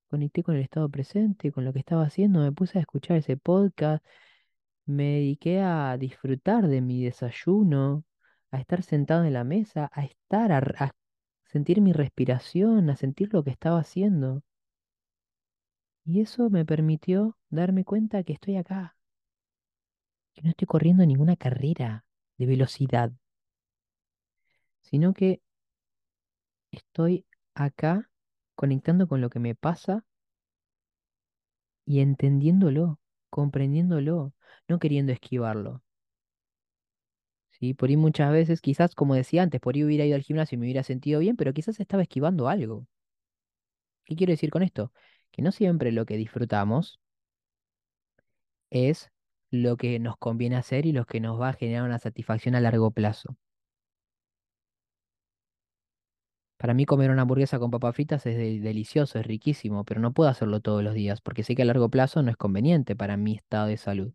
conecté 0.10 0.44
con 0.44 0.56
el 0.56 0.62
estado 0.62 0.90
presente, 0.90 1.52
con 1.52 1.66
lo 1.66 1.74
que 1.74 1.80
estaba 1.80 2.04
haciendo, 2.04 2.40
me 2.42 2.52
puse 2.52 2.78
a 2.78 2.82
escuchar 2.82 3.18
ese 3.18 3.38
podcast, 3.38 4.06
me 4.88 5.04
dediqué 5.16 5.60
a 5.62 5.98
disfrutar 5.98 6.68
de 6.68 6.82
mi 6.82 7.04
desayuno, 7.04 8.06
a 8.52 8.60
estar 8.60 8.82
sentado 8.84 9.26
en 9.26 9.34
la 9.34 9.44
mesa, 9.44 9.90
a 9.94 10.06
estar, 10.06 10.52
a, 10.52 10.96
sentir 11.46 11.82
mi 11.82 11.94
respiración, 11.94 12.90
a 12.90 12.96
sentir 12.96 13.34
lo 13.34 13.44
que 13.44 13.52
estaba 13.52 13.80
haciendo. 13.80 14.44
Y 16.06 16.22
eso 16.22 16.50
me 16.50 16.66
permitió 16.66 17.38
darme 17.50 17.84
cuenta 17.84 18.24
que 18.24 18.34
estoy 18.34 18.56
acá, 18.56 18.96
que 20.34 20.42
no 20.42 20.50
estoy 20.50 20.68
corriendo 20.68 21.06
ninguna 21.06 21.36
carrera 21.36 22.06
de 22.38 22.46
velocidad, 22.46 23.12
sino 24.80 25.14
que 25.14 25.42
estoy 26.72 27.26
acá 27.56 28.10
conectando 28.56 29.08
con 29.08 29.20
lo 29.20 29.30
que 29.30 29.40
me 29.40 29.54
pasa 29.54 30.06
y 31.86 32.00
entendiéndolo, 32.00 33.00
comprendiéndolo, 33.30 34.34
no 34.68 34.80
queriendo 34.80 35.12
esquivarlo. 35.12 35.84
Sí, 37.60 37.74
por 37.74 37.90
ahí 37.90 37.98
muchas 37.98 38.32
veces, 38.32 38.62
quizás, 38.62 38.96
como 38.96 39.14
decía 39.16 39.44
antes, 39.44 39.60
por 39.60 39.76
ahí 39.76 39.84
hubiera 39.84 40.06
ido 40.06 40.16
al 40.16 40.22
gimnasio 40.22 40.56
y 40.56 40.60
me 40.60 40.66
hubiera 40.66 40.84
sentido 40.84 41.20
bien, 41.20 41.36
pero 41.36 41.54
quizás 41.54 41.78
estaba 41.82 42.04
esquivando 42.04 42.48
algo. 42.48 42.88
¿Qué 44.06 44.16
quiero 44.16 44.32
decir 44.32 44.50
con 44.50 44.64
esto? 44.64 44.92
Que 45.32 45.42
no 45.44 45.52
siempre 45.52 45.92
lo 45.92 46.06
que 46.08 46.18
disfrutamos 46.18 47.00
es 48.70 49.12
lo 49.52 49.76
que 49.76 50.00
nos 50.00 50.16
conviene 50.18 50.56
hacer 50.56 50.86
y 50.86 50.94
lo 50.94 51.06
que 51.06 51.20
nos 51.20 51.38
va 51.40 51.50
a 51.50 51.54
generar 51.54 51.84
una 51.84 52.00
satisfacción 52.00 52.56
a 52.56 52.62
largo 52.62 52.92
plazo. 52.92 53.36
Para 56.58 56.76
mí 56.76 56.86
comer 56.86 57.10
una 57.10 57.24
hamburguesa 57.24 57.58
con 57.58 57.72
papas 57.72 57.96
fritas 57.96 58.26
es 58.28 58.38
de- 58.38 58.60
delicioso, 58.60 59.18
es 59.20 59.26
riquísimo, 59.26 59.84
pero 59.86 60.00
no 60.02 60.14
puedo 60.14 60.30
hacerlo 60.30 60.60
todos 60.62 60.84
los 60.84 60.94
días 60.94 61.20
porque 61.22 61.42
sé 61.44 61.56
que 61.56 61.64
a 61.64 61.66
largo 61.66 61.90
plazo 61.90 62.22
no 62.22 62.30
es 62.30 62.38
conveniente 62.38 62.96
para 62.96 63.18
mi 63.18 63.36
estado 63.36 63.66
de 63.68 63.78
salud. 63.78 64.14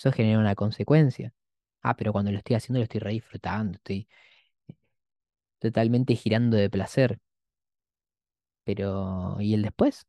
Eso 0.00 0.12
genera 0.12 0.40
una 0.40 0.56
consecuencia. 0.56 1.32
Ah, 1.82 1.96
pero 1.96 2.12
cuando 2.12 2.32
lo 2.32 2.38
estoy 2.38 2.56
haciendo 2.56 2.80
lo 2.80 2.84
estoy 2.84 3.00
re 3.00 3.12
disfrutando, 3.12 3.78
estoy 3.78 4.08
totalmente 5.58 6.14
girando 6.16 6.56
de 6.58 6.68
placer. 6.68 7.18
Pero, 8.64 9.36
¿y 9.40 9.52
el 9.54 9.62
después? 9.62 10.06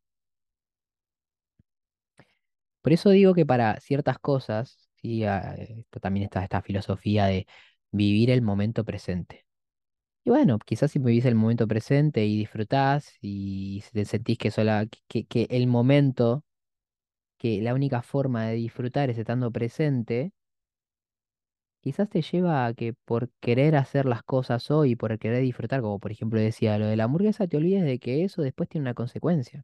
Por 2.82 2.94
eso 2.94 3.10
digo 3.12 3.34
que 3.34 3.46
para 3.46 3.80
ciertas 3.80 4.18
cosas, 4.20 4.90
sí, 5.02 5.24
ah, 5.26 5.56
también 6.02 6.24
está 6.26 6.44
esta 6.44 6.62
filosofía 6.62 7.26
de 7.28 7.48
vivir 7.92 8.30
el 8.32 8.42
momento 8.42 8.84
presente. 8.86 9.46
Y 10.26 10.32
bueno, 10.32 10.60
quizás 10.60 10.92
si 10.92 11.00
vivís 11.00 11.26
el 11.26 11.36
momento 11.36 11.68
presente 11.68 12.26
y 12.26 12.40
disfrutás 12.40 13.14
y 13.22 13.84
te 13.94 14.06
sentís 14.06 14.38
que, 14.40 14.52
sola, 14.52 14.88
que, 15.08 15.26
que 15.28 15.48
el 15.52 15.68
momento, 15.68 16.46
que 17.42 17.60
la 17.62 17.74
única 17.74 18.04
forma 18.04 18.46
de 18.46 18.54
disfrutar 18.56 19.10
es 19.10 19.18
estando 19.18 19.52
presente, 19.52 20.32
quizás 21.82 22.10
te 22.10 22.22
lleva 22.24 22.66
a 22.66 22.74
que 22.74 22.94
por 22.94 23.30
querer 23.40 23.76
hacer 23.76 24.06
las 24.08 24.24
cosas 24.24 24.72
hoy, 24.72 24.96
por 24.96 25.18
querer 25.20 25.42
disfrutar, 25.44 25.82
como 25.82 26.00
por 26.00 26.12
ejemplo 26.12 26.40
decía 26.40 26.78
lo 26.80 26.88
de 26.88 26.96
la 26.96 27.04
hamburguesa, 27.06 27.46
te 27.48 27.58
olvides 27.58 27.84
de 27.84 28.00
que 28.00 28.24
eso 28.24 28.42
después 28.42 28.68
tiene 28.70 28.84
una 28.86 28.94
consecuencia. 28.96 29.64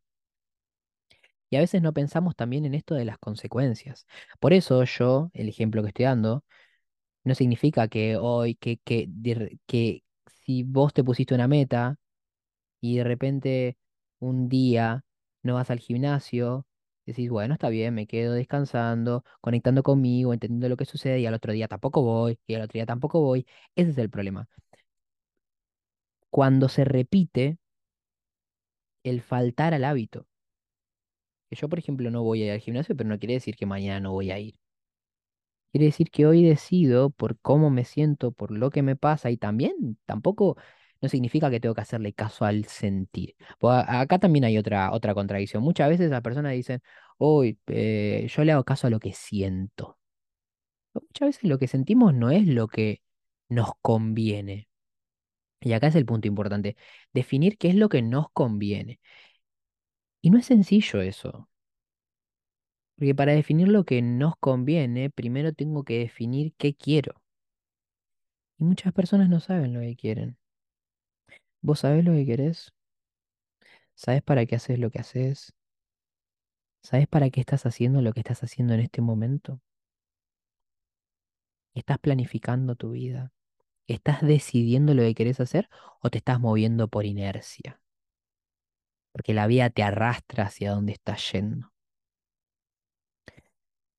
Y 1.49 1.55
a 1.57 1.59
veces 1.61 1.81
no 1.81 1.93
pensamos 1.93 2.35
también 2.35 2.65
en 2.65 2.73
esto 2.73 2.95
de 2.95 3.05
las 3.05 3.17
consecuencias. 3.19 4.05
Por 4.39 4.53
eso 4.53 4.83
yo, 4.83 5.29
el 5.33 5.47
ejemplo 5.49 5.81
que 5.81 5.89
estoy 5.89 6.05
dando, 6.05 6.43
no 7.23 7.35
significa 7.35 7.87
que 7.89 8.17
hoy, 8.17 8.55
que, 8.55 8.77
que, 8.79 9.09
que 9.67 10.03
si 10.45 10.63
vos 10.63 10.93
te 10.93 11.03
pusiste 11.03 11.35
una 11.35 11.47
meta 11.47 11.97
y 12.81 12.97
de 12.97 13.03
repente 13.05 13.77
un 14.19 14.49
día 14.49 15.05
no 15.43 15.55
vas 15.55 15.71
al 15.71 15.79
gimnasio, 15.79 16.67
decís, 17.11 17.29
bueno, 17.29 17.53
está 17.53 17.69
bien, 17.69 17.93
me 17.95 18.07
quedo 18.07 18.33
descansando, 18.33 19.23
conectando 19.41 19.83
conmigo, 19.83 20.33
entendiendo 20.33 20.69
lo 20.69 20.77
que 20.77 20.85
sucede 20.85 21.19
y 21.19 21.25
al 21.25 21.33
otro 21.33 21.53
día 21.53 21.67
tampoco 21.67 22.01
voy, 22.03 22.39
y 22.47 22.55
al 22.55 22.61
otro 22.63 22.73
día 22.73 22.85
tampoco 22.85 23.21
voy. 23.21 23.45
Ese 23.75 23.91
es 23.91 23.97
el 23.97 24.09
problema. 24.09 24.47
Cuando 26.29 26.69
se 26.69 26.85
repite 26.85 27.57
el 29.03 29.21
faltar 29.23 29.73
al 29.73 29.83
hábito. 29.85 30.27
Que 31.49 31.55
yo, 31.57 31.67
por 31.69 31.77
ejemplo, 31.79 32.09
no 32.09 32.23
voy 32.23 32.43
a 32.43 32.45
ir 32.45 32.51
al 32.53 32.59
gimnasio, 32.61 32.95
pero 32.95 33.09
no 33.09 33.19
quiere 33.19 33.33
decir 33.35 33.55
que 33.57 33.65
mañana 33.65 33.99
no 33.99 34.11
voy 34.13 34.31
a 34.31 34.39
ir. 34.39 34.55
Quiere 35.71 35.85
decir 35.87 36.09
que 36.11 36.25
hoy 36.25 36.43
decido 36.43 37.09
por 37.11 37.37
cómo 37.39 37.69
me 37.69 37.83
siento, 37.85 38.31
por 38.31 38.51
lo 38.51 38.69
que 38.71 38.81
me 38.83 38.95
pasa 38.95 39.29
y 39.31 39.37
también 39.37 39.97
tampoco 40.05 40.57
no 41.01 41.09
significa 41.09 41.49
que 41.49 41.59
tengo 41.59 41.75
que 41.75 41.81
hacerle 41.81 42.13
caso 42.13 42.45
al 42.45 42.65
sentir. 42.65 43.35
Pues 43.59 43.83
acá 43.87 44.19
también 44.19 44.45
hay 44.45 44.57
otra, 44.57 44.91
otra 44.91 45.13
contradicción. 45.13 45.63
Muchas 45.63 45.89
veces 45.89 46.09
las 46.09 46.21
personas 46.21 46.53
dicen, 46.53 46.81
hoy 47.17 47.59
yo 47.67 48.43
le 48.43 48.51
hago 48.51 48.63
caso 48.65 48.87
a 48.87 48.89
lo 48.89 48.99
que 48.99 49.13
siento. 49.13 49.97
Muchas 50.93 51.27
veces 51.29 51.43
lo 51.43 51.57
que 51.59 51.67
sentimos 51.67 52.13
no 52.13 52.29
es 52.31 52.45
lo 52.47 52.67
que 52.67 53.01
nos 53.49 53.71
conviene. 53.81 54.67
Y 55.61 55.73
acá 55.73 55.87
es 55.87 55.95
el 55.95 56.05
punto 56.05 56.27
importante, 56.27 56.77
definir 57.13 57.57
qué 57.57 57.69
es 57.69 57.75
lo 57.75 57.89
que 57.89 58.01
nos 58.01 58.29
conviene. 58.31 58.99
Y 60.21 60.29
no 60.29 60.37
es 60.37 60.45
sencillo 60.45 61.01
eso, 61.01 61.49
porque 62.95 63.15
para 63.15 63.31
definir 63.33 63.67
lo 63.69 63.85
que 63.85 64.01
nos 64.03 64.35
conviene, 64.39 65.09
primero 65.09 65.51
tengo 65.53 65.83
que 65.83 65.97
definir 65.99 66.53
qué 66.57 66.75
quiero. 66.75 67.21
Y 68.59 68.65
muchas 68.65 68.93
personas 68.93 69.29
no 69.29 69.39
saben 69.39 69.73
lo 69.73 69.79
que 69.79 69.95
quieren. 69.95 70.37
¿Vos 71.61 71.79
sabés 71.81 72.03
lo 72.03 72.13
que 72.13 72.25
querés? 72.25 72.73
¿Sabés 73.95 74.21
para 74.21 74.45
qué 74.45 74.55
haces 74.55 74.79
lo 74.79 74.91
que 74.91 74.99
haces? 74.99 75.53
¿Sabés 76.83 77.07
para 77.07 77.29
qué 77.29 77.41
estás 77.41 77.65
haciendo 77.65 78.01
lo 78.01 78.13
que 78.13 78.21
estás 78.21 78.43
haciendo 78.43 78.73
en 78.73 78.79
este 78.81 79.01
momento? 79.01 79.61
¿Estás 81.73 81.97
planificando 81.99 82.75
tu 82.75 82.91
vida? 82.91 83.33
¿Estás 83.87 84.21
decidiendo 84.21 84.93
lo 84.93 85.01
que 85.03 85.15
querés 85.15 85.39
hacer 85.39 85.69
o 86.01 86.09
te 86.09 86.19
estás 86.19 86.39
moviendo 86.39 86.87
por 86.87 87.05
inercia? 87.05 87.81
Porque 89.11 89.33
la 89.33 89.47
vida 89.47 89.69
te 89.69 89.83
arrastra 89.83 90.45
hacia 90.45 90.71
donde 90.71 90.93
estás 90.93 91.31
yendo. 91.31 91.73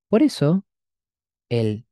Por 0.08 0.22
eso, 0.22 0.64
el 1.48 1.88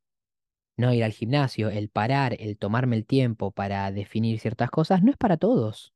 no 0.77 0.93
ir 0.93 1.03
al 1.03 1.11
gimnasio, 1.11 1.69
el 1.69 1.89
parar, 1.89 2.35
el 2.39 2.57
tomarme 2.57 2.95
el 2.95 3.05
tiempo 3.05 3.51
para 3.51 3.91
definir 3.91 4.39
ciertas 4.39 4.69
cosas, 4.71 5.03
no 5.03 5.11
es 5.11 5.17
para 5.17 5.37
todos. 5.37 5.93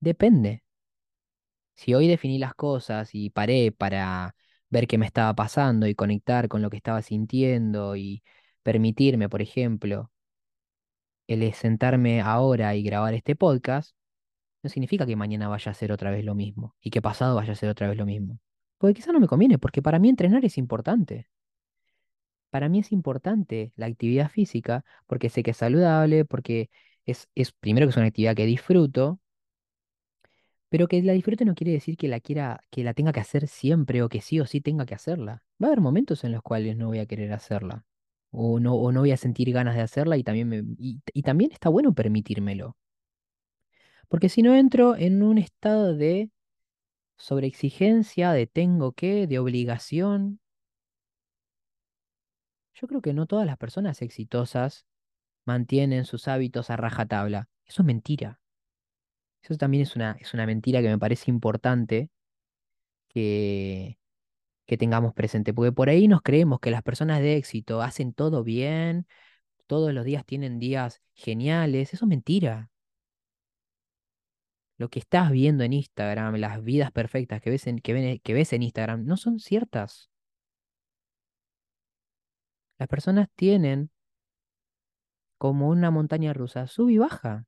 Depende. 0.00 0.62
Si 1.74 1.94
hoy 1.94 2.08
definí 2.08 2.38
las 2.38 2.54
cosas 2.54 3.10
y 3.14 3.30
paré 3.30 3.72
para 3.72 4.34
ver 4.68 4.86
qué 4.86 4.98
me 4.98 5.06
estaba 5.06 5.34
pasando 5.34 5.86
y 5.86 5.94
conectar 5.94 6.48
con 6.48 6.62
lo 6.62 6.70
que 6.70 6.76
estaba 6.76 7.02
sintiendo 7.02 7.96
y 7.96 8.22
permitirme, 8.62 9.28
por 9.28 9.42
ejemplo, 9.42 10.10
el 11.28 11.52
sentarme 11.54 12.20
ahora 12.20 12.74
y 12.74 12.82
grabar 12.82 13.14
este 13.14 13.36
podcast, 13.36 13.94
no 14.62 14.70
significa 14.70 15.06
que 15.06 15.16
mañana 15.16 15.48
vaya 15.48 15.72
a 15.72 15.74
ser 15.74 15.92
otra 15.92 16.10
vez 16.10 16.24
lo 16.24 16.34
mismo 16.34 16.76
y 16.82 16.90
que 16.90 17.02
pasado 17.02 17.36
vaya 17.36 17.52
a 17.52 17.56
ser 17.56 17.70
otra 17.70 17.88
vez 17.88 17.98
lo 17.98 18.06
mismo. 18.06 18.40
Porque 18.78 18.94
quizá 18.94 19.12
no 19.12 19.20
me 19.20 19.28
conviene, 19.28 19.58
porque 19.58 19.82
para 19.82 19.98
mí 19.98 20.08
entrenar 20.10 20.44
es 20.44 20.58
importante. 20.58 21.28
Para 22.50 22.68
mí 22.68 22.80
es 22.80 22.92
importante 22.92 23.72
la 23.76 23.86
actividad 23.86 24.30
física 24.30 24.84
porque 25.06 25.30
sé 25.30 25.42
que 25.42 25.52
es 25.52 25.56
saludable, 25.58 26.24
porque 26.24 26.70
es, 27.06 27.28
es 27.34 27.52
primero 27.52 27.86
que 27.86 27.90
es 27.90 27.96
una 27.96 28.06
actividad 28.06 28.34
que 28.36 28.46
disfruto 28.46 29.20
Pero 30.68 30.86
que 30.88 31.02
la 31.02 31.12
disfrute 31.12 31.44
no 31.44 31.54
quiere 31.54 31.72
decir 31.72 31.96
que 31.96 32.08
la 32.08 32.20
quiera, 32.20 32.60
que 32.70 32.84
la 32.84 32.94
tenga 32.94 33.12
que 33.12 33.20
hacer 33.20 33.48
siempre 33.48 34.02
o 34.02 34.08
que 34.08 34.20
sí 34.20 34.38
o 34.40 34.46
sí 34.46 34.60
tenga 34.60 34.86
que 34.86 34.94
hacerla. 34.94 35.42
Va 35.62 35.66
a 35.66 35.70
haber 35.70 35.80
momentos 35.80 36.22
en 36.24 36.32
los 36.32 36.42
cuales 36.42 36.76
no 36.76 36.88
voy 36.88 36.98
a 37.00 37.06
querer 37.06 37.32
hacerla. 37.32 37.84
O 38.30 38.60
no, 38.60 38.74
o 38.74 38.92
no 38.92 39.00
voy 39.00 39.10
a 39.12 39.16
sentir 39.16 39.50
ganas 39.52 39.74
de 39.74 39.82
hacerla 39.82 40.16
y 40.16 40.22
también 40.24 40.48
me, 40.48 40.62
y, 40.78 41.00
y 41.12 41.22
también 41.22 41.50
está 41.52 41.68
bueno 41.68 41.92
permitírmelo. 41.94 42.76
Porque 44.08 44.28
si 44.28 44.42
no 44.42 44.54
entro 44.54 44.96
en 44.96 45.22
un 45.22 45.38
estado 45.38 45.94
de 45.96 46.30
sobreexigencia, 47.18 48.32
de 48.32 48.46
tengo 48.48 48.92
que, 48.92 49.26
de 49.28 49.38
obligación. 49.40 50.40
Yo 52.74 52.88
creo 52.88 53.00
que 53.00 53.12
no 53.14 53.26
todas 53.26 53.46
las 53.46 53.56
personas 53.58 54.02
exitosas 54.02 54.84
mantienen 55.46 56.04
sus 56.06 56.28
hábitos 56.28 56.70
a 56.70 56.76
rajatabla. 56.76 57.48
Eso 57.66 57.82
es 57.82 57.86
mentira. 57.86 58.40
Eso 59.42 59.56
también 59.58 59.82
es 59.82 59.96
una, 59.96 60.16
es 60.20 60.32
una 60.34 60.46
mentira 60.46 60.80
que 60.80 60.88
me 60.88 60.98
parece 60.98 61.30
importante 61.30 62.08
que, 63.08 63.98
que 64.66 64.78
tengamos 64.78 65.14
presente, 65.14 65.54
porque 65.54 65.72
por 65.72 65.90
ahí 65.90 66.08
nos 66.08 66.22
creemos 66.22 66.60
que 66.60 66.70
las 66.70 66.82
personas 66.84 67.20
de 67.20 67.36
éxito 67.36 67.82
hacen 67.82 68.14
todo 68.14 68.44
bien, 68.44 69.06
todos 69.66 69.94
los 69.94 70.06
días 70.06 70.26
tienen 70.26 70.58
días 70.60 71.02
geniales. 71.14 71.94
Eso 71.94 72.06
es 72.06 72.10
mentira. 72.10 72.70
Lo 74.78 74.88
que 74.90 74.98
estás 74.98 75.30
viendo 75.30 75.62
en 75.62 75.72
Instagram, 75.74 76.34
las 76.36 76.60
vidas 76.64 76.90
perfectas 76.90 77.40
que 77.40 77.50
ves 77.50 77.66
en, 77.68 77.78
que 77.78 77.92
ven- 77.92 78.18
que 78.20 78.34
ves 78.34 78.52
en 78.52 78.62
Instagram, 78.64 79.04
no 79.04 79.16
son 79.16 79.38
ciertas. 79.38 80.09
Las 82.80 82.88
personas 82.88 83.28
tienen 83.36 83.90
como 85.36 85.68
una 85.68 85.90
montaña 85.90 86.32
rusa, 86.32 86.66
sube 86.66 86.94
y 86.94 86.98
baja. 86.98 87.44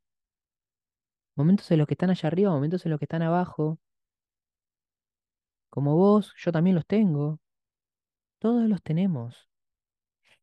Momentos 1.37 1.71
en 1.71 1.79
los 1.79 1.87
que 1.87 1.95
están 1.95 2.11
allá 2.11 2.27
arriba, 2.27 2.51
momentos 2.51 2.85
en 2.85 2.91
los 2.91 2.99
que 2.99 3.07
están 3.07 3.23
abajo. 3.23 3.81
Como 5.71 5.97
vos, 5.97 6.35
yo 6.37 6.53
también 6.53 6.77
los 6.77 6.87
tengo. 6.87 7.41
Todos 8.41 8.69
los 8.69 8.83
tenemos. 8.83 9.49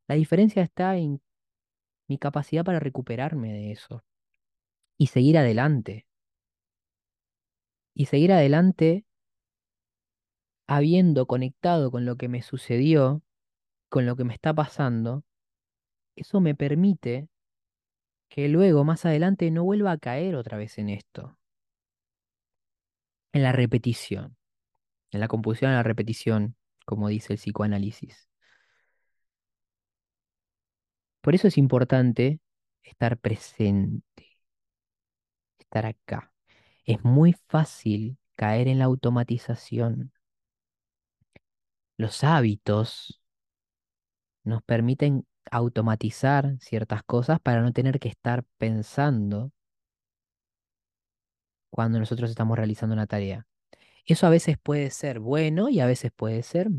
La 0.08 0.16
diferencia 0.16 0.64
está 0.64 0.98
en 0.98 1.22
mi 2.08 2.18
capacidad 2.18 2.66
para 2.66 2.80
recuperarme 2.80 3.54
de 3.54 3.72
eso 3.72 4.04
y 4.98 5.06
seguir 5.06 5.38
adelante. 5.38 6.08
Y 7.94 8.08
seguir 8.08 8.32
adelante 8.32 9.06
habiendo 10.66 11.28
conectado 11.28 11.92
con 11.92 12.06
lo 12.06 12.16
que 12.16 12.28
me 12.28 12.42
sucedió, 12.42 13.22
con 13.90 14.06
lo 14.06 14.16
que 14.16 14.24
me 14.24 14.34
está 14.34 14.54
pasando. 14.54 15.24
Eso 16.16 16.42
me 16.42 16.56
permite 16.56 17.30
que 18.30 18.48
luego, 18.50 18.84
más 18.84 19.06
adelante, 19.06 19.52
no 19.52 19.64
vuelva 19.64 19.92
a 19.92 19.98
caer 19.98 20.36
otra 20.36 20.58
vez 20.58 20.78
en 20.80 20.90
esto, 20.90 21.38
en 23.34 23.42
la 23.44 23.52
repetición, 23.52 24.38
en 25.12 25.20
la 25.22 25.28
compulsión 25.30 25.72
a 25.72 25.76
la 25.76 25.84
repetición, 25.84 26.56
como 26.86 27.10
dice 27.10 27.34
el 27.34 27.40
psicoanálisis. 27.40 28.30
Por 31.22 31.36
eso 31.36 31.48
es 31.48 31.58
importante 31.58 32.40
estar 32.84 33.18
presente, 33.18 34.38
estar 35.60 35.86
acá. 35.86 36.34
Es 36.86 37.04
muy 37.04 37.34
fácil 37.48 38.18
caer 38.36 38.68
en 38.68 38.80
la 38.80 38.86
automatización. 38.86 40.12
Los 41.98 42.24
hábitos 42.24 43.19
nos 44.44 44.64
permiten 44.64 45.26
automatizar 45.52 46.58
ciertas 46.60 47.04
cosas 47.04 47.40
para 47.40 47.62
no 47.62 47.74
tener 47.74 48.00
que 48.00 48.10
estar 48.10 48.44
pensando 48.58 49.52
cuando 51.70 52.00
nosotros 52.00 52.30
estamos 52.30 52.58
realizando 52.58 52.94
una 52.94 53.08
tarea. 53.08 53.48
Eso 54.06 54.28
a 54.28 54.30
veces 54.30 54.58
puede 54.58 54.90
ser 54.92 55.20
bueno 55.20 55.70
y 55.70 55.80
a 55.80 55.86
veces 55.86 56.12
puede 56.16 56.44
ser, 56.44 56.70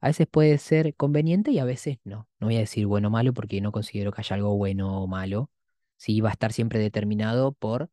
a 0.00 0.08
veces 0.08 0.26
puede 0.26 0.58
ser 0.58 0.94
conveniente 0.94 1.50
y 1.50 1.58
a 1.58 1.64
veces 1.64 1.98
no. 2.04 2.28
No 2.38 2.48
voy 2.48 2.56
a 2.56 2.60
decir 2.60 2.86
bueno 2.86 3.08
o 3.08 3.10
malo 3.10 3.32
porque 3.32 3.60
no 3.60 3.72
considero 3.72 4.12
que 4.12 4.20
haya 4.20 4.36
algo 4.36 4.56
bueno 4.56 5.02
o 5.02 5.06
malo. 5.06 5.50
Sí, 5.96 6.20
va 6.20 6.30
a 6.30 6.32
estar 6.32 6.52
siempre 6.52 6.78
determinado 6.78 7.52
por 7.52 7.90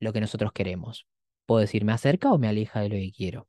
lo 0.00 0.12
que 0.12 0.20
nosotros 0.20 0.52
queremos. 0.52 1.06
Puedo 1.46 1.60
decir, 1.60 1.84
me 1.84 1.92
acerca 1.92 2.32
o 2.32 2.38
me 2.38 2.48
aleja 2.48 2.80
de 2.80 2.88
lo 2.90 2.96
que 2.96 3.12
quiero. 3.12 3.48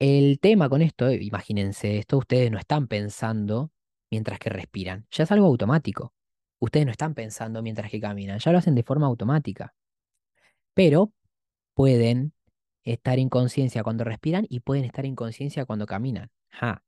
El 0.00 0.40
tema 0.40 0.70
con 0.70 0.80
esto, 0.80 1.08
eh, 1.08 1.22
imagínense 1.22 1.98
esto, 1.98 2.16
ustedes 2.16 2.50
no 2.50 2.58
están 2.58 2.88
pensando 2.88 3.70
mientras 4.10 4.38
que 4.38 4.48
respiran, 4.48 5.06
ya 5.10 5.24
es 5.24 5.30
algo 5.30 5.46
automático. 5.46 6.14
Ustedes 6.58 6.86
no 6.86 6.92
están 6.92 7.14
pensando 7.14 7.62
mientras 7.62 7.90
que 7.90 8.00
caminan, 8.00 8.38
ya 8.38 8.50
lo 8.50 8.58
hacen 8.58 8.74
de 8.74 8.82
forma 8.82 9.06
automática. 9.06 9.74
Pero 10.72 11.12
pueden 11.74 12.32
estar 12.82 13.18
en 13.18 13.28
conciencia 13.28 13.82
cuando 13.82 14.04
respiran 14.04 14.46
y 14.48 14.60
pueden 14.60 14.86
estar 14.86 15.04
en 15.04 15.14
conciencia 15.14 15.66
cuando 15.66 15.84
caminan. 15.84 16.30
Ja, 16.48 16.82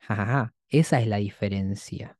ja, 0.00 0.14
ja. 0.14 0.54
Esa 0.68 1.00
es 1.00 1.06
la 1.06 1.16
diferencia. 1.16 2.18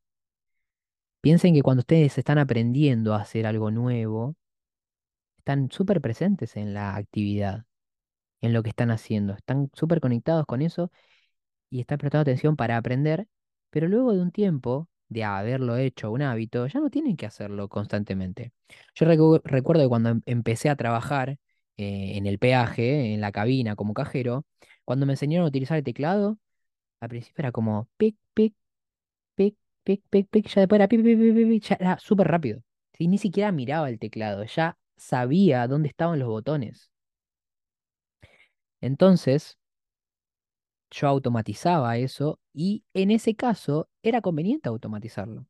Piensen 1.21 1.53
que 1.53 1.63
cuando 1.63 1.81
ustedes 1.81 2.17
están 2.17 2.39
aprendiendo 2.39 3.13
a 3.13 3.21
hacer 3.21 3.47
algo 3.47 3.71
nuevo, 3.71 4.37
están 5.37 5.71
súper 5.71 6.01
presentes 6.01 6.57
en 6.57 6.73
la 6.73 6.97
actividad, 6.97 7.67
en 8.45 8.53
lo 8.53 8.63
que 8.63 8.71
están 8.71 8.91
haciendo. 8.91 9.35
Están 9.35 9.71
súper 9.75 10.01
conectados 10.01 10.47
con 10.47 10.63
eso 10.63 10.91
y 11.71 11.81
están 11.81 11.99
prestando 11.99 12.23
atención 12.23 12.57
para 12.57 12.77
aprender, 12.77 13.27
pero 13.71 13.89
luego 13.89 14.13
de 14.15 14.21
un 14.23 14.31
tiempo 14.33 14.89
de 15.09 15.25
haberlo 15.25 15.77
hecho 15.77 16.11
un 16.11 16.23
hábito, 16.23 16.67
ya 16.67 16.81
no 16.81 16.91
tienen 16.91 17.17
que 17.17 17.27
hacerlo 17.27 17.69
constantemente. 17.69 18.53
Yo 18.95 19.07
recu- 19.07 19.41
recuerdo 19.45 19.83
que 19.83 19.89
cuando 19.89 20.11
em- 20.11 20.23
empecé 20.27 20.71
a 20.71 20.77
trabajar 20.77 21.31
eh, 21.77 22.17
en 22.17 22.27
el 22.27 22.39
peaje, 22.39 23.15
en 23.15 23.21
la 23.21 23.33
cabina 23.33 23.77
como 23.77 23.95
cajero, 23.95 24.45
cuando 24.85 25.07
me 25.07 25.13
enseñaron 25.15 25.45
a 25.47 25.49
utilizar 25.49 25.79
el 25.79 25.85
teclado, 25.85 26.39
al 27.01 27.09
principio 27.11 27.43
era 27.43 27.53
como 27.53 27.89
pic, 27.99 28.17
pic, 28.35 28.55
pic, 29.37 29.57
pic, 29.85 30.03
pic, 30.11 30.29
pic, 30.31 30.49
ya 30.49 30.61
después 30.63 30.79
era 30.79 30.89
pic, 30.89 31.03
pic, 31.03 31.19
pic, 31.19 31.35
pic, 31.49 31.63
ya 31.65 31.77
era 31.81 31.99
súper 31.99 32.29
rápido. 32.29 32.63
Ni 32.99 33.19
siquiera 33.19 33.53
miraba 33.53 33.89
el 33.91 33.99
teclado, 33.99 34.45
ya 34.45 34.79
sabía 34.97 35.67
dónde 35.69 35.89
estaban 35.89 36.19
los 36.19 36.29
botones. 36.29 36.91
Entonces, 38.85 39.57
yo 40.91 41.09
automatizaba 41.09 41.97
eso 41.97 42.39
y 42.53 42.85
en 42.93 43.11
ese 43.11 43.35
caso 43.35 43.89
era 44.03 44.21
conveniente 44.21 44.69
automatizarlo. 44.69 45.47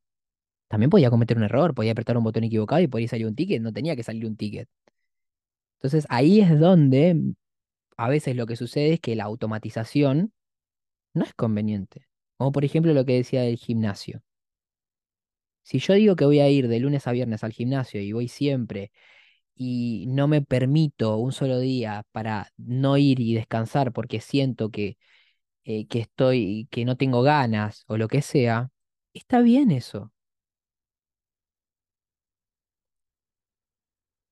También 0.68 0.88
podía 0.88 1.10
cometer 1.10 1.36
un 1.36 1.42
error, 1.42 1.74
podía 1.74 1.90
apretar 1.90 2.16
un 2.16 2.22
botón 2.22 2.44
equivocado 2.44 2.80
y 2.80 2.86
podía 2.86 3.08
salir 3.08 3.26
un 3.26 3.34
ticket, 3.34 3.60
no 3.60 3.72
tenía 3.72 3.96
que 3.96 4.04
salir 4.04 4.24
un 4.24 4.36
ticket. 4.36 4.68
Entonces 5.78 6.06
ahí 6.10 6.42
es 6.42 6.60
donde 6.60 7.34
a 7.96 8.08
veces 8.08 8.36
lo 8.36 8.46
que 8.46 8.54
sucede 8.54 8.92
es 8.92 9.00
que 9.00 9.16
la 9.16 9.24
automatización 9.24 10.32
no 11.12 11.24
es 11.24 11.34
conveniente. 11.34 12.06
Como 12.36 12.52
por 12.52 12.64
ejemplo 12.64 12.94
lo 12.94 13.04
que 13.04 13.14
decía 13.14 13.42
del 13.42 13.56
gimnasio. 13.56 14.22
Si 15.64 15.80
yo 15.80 15.94
digo 15.94 16.14
que 16.14 16.24
voy 16.24 16.38
a 16.38 16.48
ir 16.48 16.68
de 16.68 16.78
lunes 16.78 17.08
a 17.08 17.12
viernes 17.12 17.42
al 17.42 17.52
gimnasio 17.52 18.00
y 18.00 18.12
voy 18.12 18.28
siempre 18.28 18.92
y 19.54 20.06
no 20.08 20.28
me 20.28 20.42
permito 20.42 21.16
un 21.18 21.32
solo 21.32 21.58
día 21.60 22.04
para 22.12 22.52
no 22.56 22.96
ir 22.98 23.20
y 23.20 23.34
descansar 23.34 23.92
porque 23.92 24.20
siento 24.20 24.70
que, 24.70 24.98
eh, 25.64 25.86
que 25.88 26.00
estoy, 26.00 26.68
que 26.70 26.84
no 26.86 26.96
tengo 26.96 27.22
ganas 27.22 27.84
o 27.88 27.96
lo 27.98 28.08
que 28.08 28.22
sea, 28.22 28.70
está 29.14 29.40
bien 29.42 29.70
eso. 29.72 30.12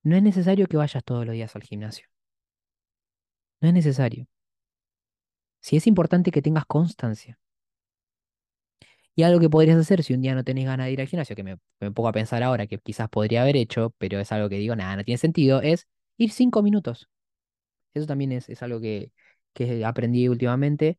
No 0.05 0.15
es 0.15 0.23
necesario 0.23 0.69
que 0.69 0.77
vayas 0.77 1.03
todos 1.03 1.27
los 1.27 1.35
días 1.35 1.57
al 1.57 1.65
gimnasio. 1.65 2.07
No 3.63 3.69
es 3.69 3.75
necesario. 3.75 4.27
Si 5.61 5.77
es 5.79 5.87
importante 5.87 6.31
que 6.31 6.43
tengas 6.43 6.67
constancia. 6.67 7.39
Y 9.15 9.25
algo 9.25 9.41
que 9.41 9.51
podrías 9.51 9.79
hacer 9.79 10.03
si 10.03 10.15
un 10.15 10.23
día 10.23 10.35
no 10.35 10.45
tenés 10.45 10.65
ganas 10.67 10.87
de 10.87 10.93
ir 10.93 11.01
al 11.01 11.07
gimnasio, 11.07 11.37
que 11.37 11.43
me, 11.43 11.59
pongo 11.93 12.09
a 12.09 12.13
pensar 12.13 12.43
ahora 12.43 12.67
que 12.67 12.79
quizás 12.79 13.09
podría 13.09 13.43
haber 13.43 13.57
hecho, 13.57 13.95
pero 13.99 14.19
es 14.21 14.33
algo 14.33 14.49
que 14.49 14.57
digo, 14.57 14.75
nada, 14.77 14.97
no 14.97 15.05
tiene 15.05 15.19
sentido, 15.19 15.61
es 15.61 15.87
ir 16.17 16.31
cinco 16.33 16.63
minutos. 16.63 17.09
Eso 17.95 18.07
también 18.07 18.33
es, 18.33 18.49
es 18.49 18.63
algo 18.63 18.81
que, 18.81 19.13
que 19.55 19.85
aprendí 19.85 20.29
últimamente, 20.29 20.99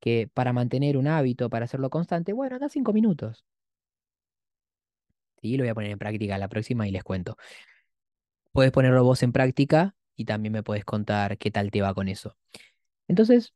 que 0.00 0.28
para 0.32 0.52
mantener 0.52 0.96
un 0.98 1.08
hábito, 1.08 1.50
para 1.50 1.66
hacerlo 1.66 1.90
constante, 1.90 2.32
bueno, 2.32 2.58
da 2.58 2.68
cinco 2.68 2.92
minutos. 2.92 3.44
Sí, 5.40 5.56
lo 5.56 5.64
voy 5.64 5.70
a 5.70 5.74
poner 5.74 5.90
en 5.90 5.98
práctica 5.98 6.38
la 6.38 6.48
próxima 6.48 6.88
y 6.88 6.90
les 6.90 7.04
cuento. 7.04 7.36
Puedes 8.52 8.72
ponerlo 8.72 9.04
vos 9.04 9.22
en 9.22 9.32
práctica 9.32 9.94
y 10.16 10.24
también 10.24 10.52
me 10.52 10.62
puedes 10.62 10.84
contar 10.84 11.38
qué 11.38 11.50
tal 11.50 11.70
te 11.70 11.82
va 11.82 11.94
con 11.94 12.08
eso. 12.08 12.36
Entonces, 13.08 13.54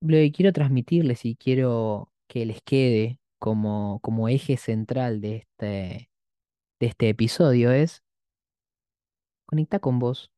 quiero 0.00 0.52
transmitirles 0.52 1.24
y 1.24 1.36
quiero 1.36 2.12
que 2.28 2.46
les 2.46 2.62
quede 2.62 3.20
como, 3.38 4.00
como 4.02 4.28
eje 4.28 4.56
central 4.56 5.20
de 5.20 5.36
este, 5.36 6.10
de 6.80 6.86
este 6.86 7.10
episodio 7.10 7.72
es 7.72 8.02
conecta 9.46 9.80
con 9.80 9.98
vos, 9.98 10.30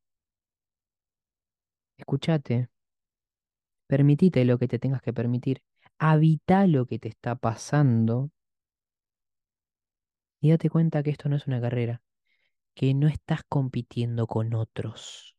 escúchate, 1.98 2.68
permitite 3.86 4.44
lo 4.46 4.58
que 4.58 4.68
te 4.68 4.78
tengas 4.78 5.02
que 5.02 5.12
permitir, 5.12 5.62
habita 5.98 6.66
lo 6.66 6.86
que 6.86 6.98
te 6.98 7.08
está 7.08 7.34
pasando. 7.36 8.30
Y 10.42 10.50
date 10.50 10.68
cuenta 10.68 11.02
que 11.02 11.08
esto 11.08 11.30
no 11.30 11.36
es 11.36 11.46
una 11.46 11.62
carrera, 11.62 12.02
que 12.74 12.94
no 12.94 13.08
estás 13.08 13.42
compitiendo 13.48 14.26
con 14.26 14.54
otros, 14.54 15.36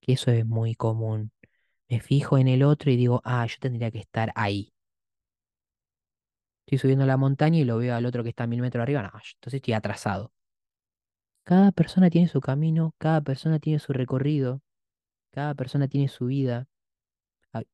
que 0.00 0.12
eso 0.12 0.30
es 0.30 0.46
muy 0.46 0.74
común. 0.76 1.32
Me 1.88 2.00
fijo 2.00 2.38
en 2.38 2.48
el 2.48 2.64
otro 2.64 2.92
y 2.92 2.96
digo, 2.98 3.22
ah, 3.24 3.46
yo 3.46 3.56
tendría 3.60 3.92
que 3.92 4.00
estar 4.00 4.32
ahí. 4.36 4.73
Estoy 6.66 6.78
subiendo 6.78 7.06
la 7.06 7.16
montaña 7.16 7.58
y 7.58 7.64
lo 7.64 7.78
veo 7.78 7.94
al 7.94 8.06
otro 8.06 8.22
que 8.22 8.30
está 8.30 8.44
a 8.44 8.46
mil 8.46 8.60
metros 8.62 8.82
arriba, 8.82 9.02
no, 9.02 9.08
entonces 9.08 9.54
estoy 9.54 9.74
atrasado. 9.74 10.32
Cada 11.44 11.72
persona 11.72 12.08
tiene 12.10 12.28
su 12.28 12.40
camino, 12.40 12.94
cada 12.98 13.20
persona 13.20 13.58
tiene 13.58 13.78
su 13.78 13.92
recorrido, 13.92 14.62
cada 15.30 15.54
persona 15.54 15.88
tiene 15.88 16.08
su 16.08 16.26
vida, 16.26 16.66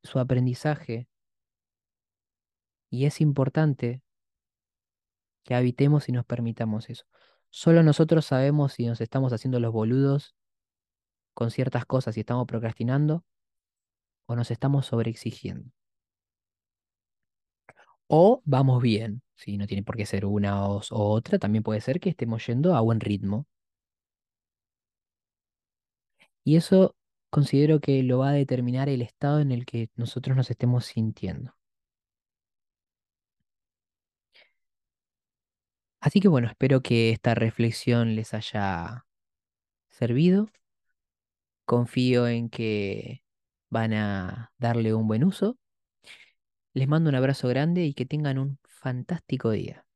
su 0.03 0.19
aprendizaje, 0.19 1.09
y 2.91 3.07
es 3.07 3.21
importante 3.21 4.03
que 5.45 5.55
habitemos 5.55 6.09
y 6.09 6.13
nos 6.13 6.25
permitamos 6.25 6.91
eso. 6.91 7.05
Solo 7.49 7.83
nosotros 7.83 8.27
sabemos 8.27 8.75
si 8.75 8.87
nos 8.87 9.01
estamos 9.01 9.33
haciendo 9.33 9.61
los 9.61 9.73
boludos 9.73 10.35
con 11.35 11.51
ciertas 11.51 11.87
cosas 11.87 12.17
y 12.17 12.21
estamos 12.21 12.47
procrastinando 12.47 13.25
o 14.27 14.37
nos 14.37 14.51
estamos 14.51 14.87
sobreexigiendo. 14.87 15.71
O 18.11 18.43
vamos 18.45 18.83
bien, 18.83 19.23
si 19.37 19.57
no 19.57 19.67
tiene 19.67 19.83
por 19.83 19.97
qué 19.97 20.05
ser 20.05 20.27
una 20.27 20.67
o, 20.69 20.83
o 20.91 21.11
otra, 21.13 21.39
también 21.39 21.63
puede 21.65 21.81
ser 21.81 21.99
que 22.01 22.11
estemos 22.11 22.47
yendo 22.47 22.75
a 22.75 22.81
buen 22.83 23.01
ritmo. 23.01 23.47
Y 26.45 26.57
eso 26.57 26.95
considero 27.31 27.81
que 27.81 28.03
lo 28.03 28.19
va 28.19 28.29
a 28.29 28.33
determinar 28.33 28.91
el 28.91 29.01
estado 29.01 29.41
en 29.41 29.53
el 29.53 29.65
que 29.65 29.89
nosotros 29.97 30.37
nos 30.37 30.51
estemos 30.51 30.85
sintiendo. 30.85 31.55
Así 36.01 36.21
que 36.21 36.29
bueno, 36.29 36.49
espero 36.49 36.83
que 36.83 37.11
esta 37.11 37.35
reflexión 37.35 38.15
les 38.15 38.35
haya 38.35 39.07
servido. 39.91 40.49
Confío 41.65 42.27
en 42.29 42.51
que 42.51 43.23
van 43.71 43.93
a 43.95 44.53
darle 44.59 44.95
un 44.95 45.07
buen 45.09 45.25
uso. 45.25 45.57
Les 46.75 46.89
mando 46.89 47.11
un 47.11 47.15
abrazo 47.15 47.47
grande 47.47 47.85
y 47.85 47.95
que 47.95 48.07
tengan 48.07 48.37
un 48.39 48.59
fantástico 48.65 49.51
día. 49.53 49.87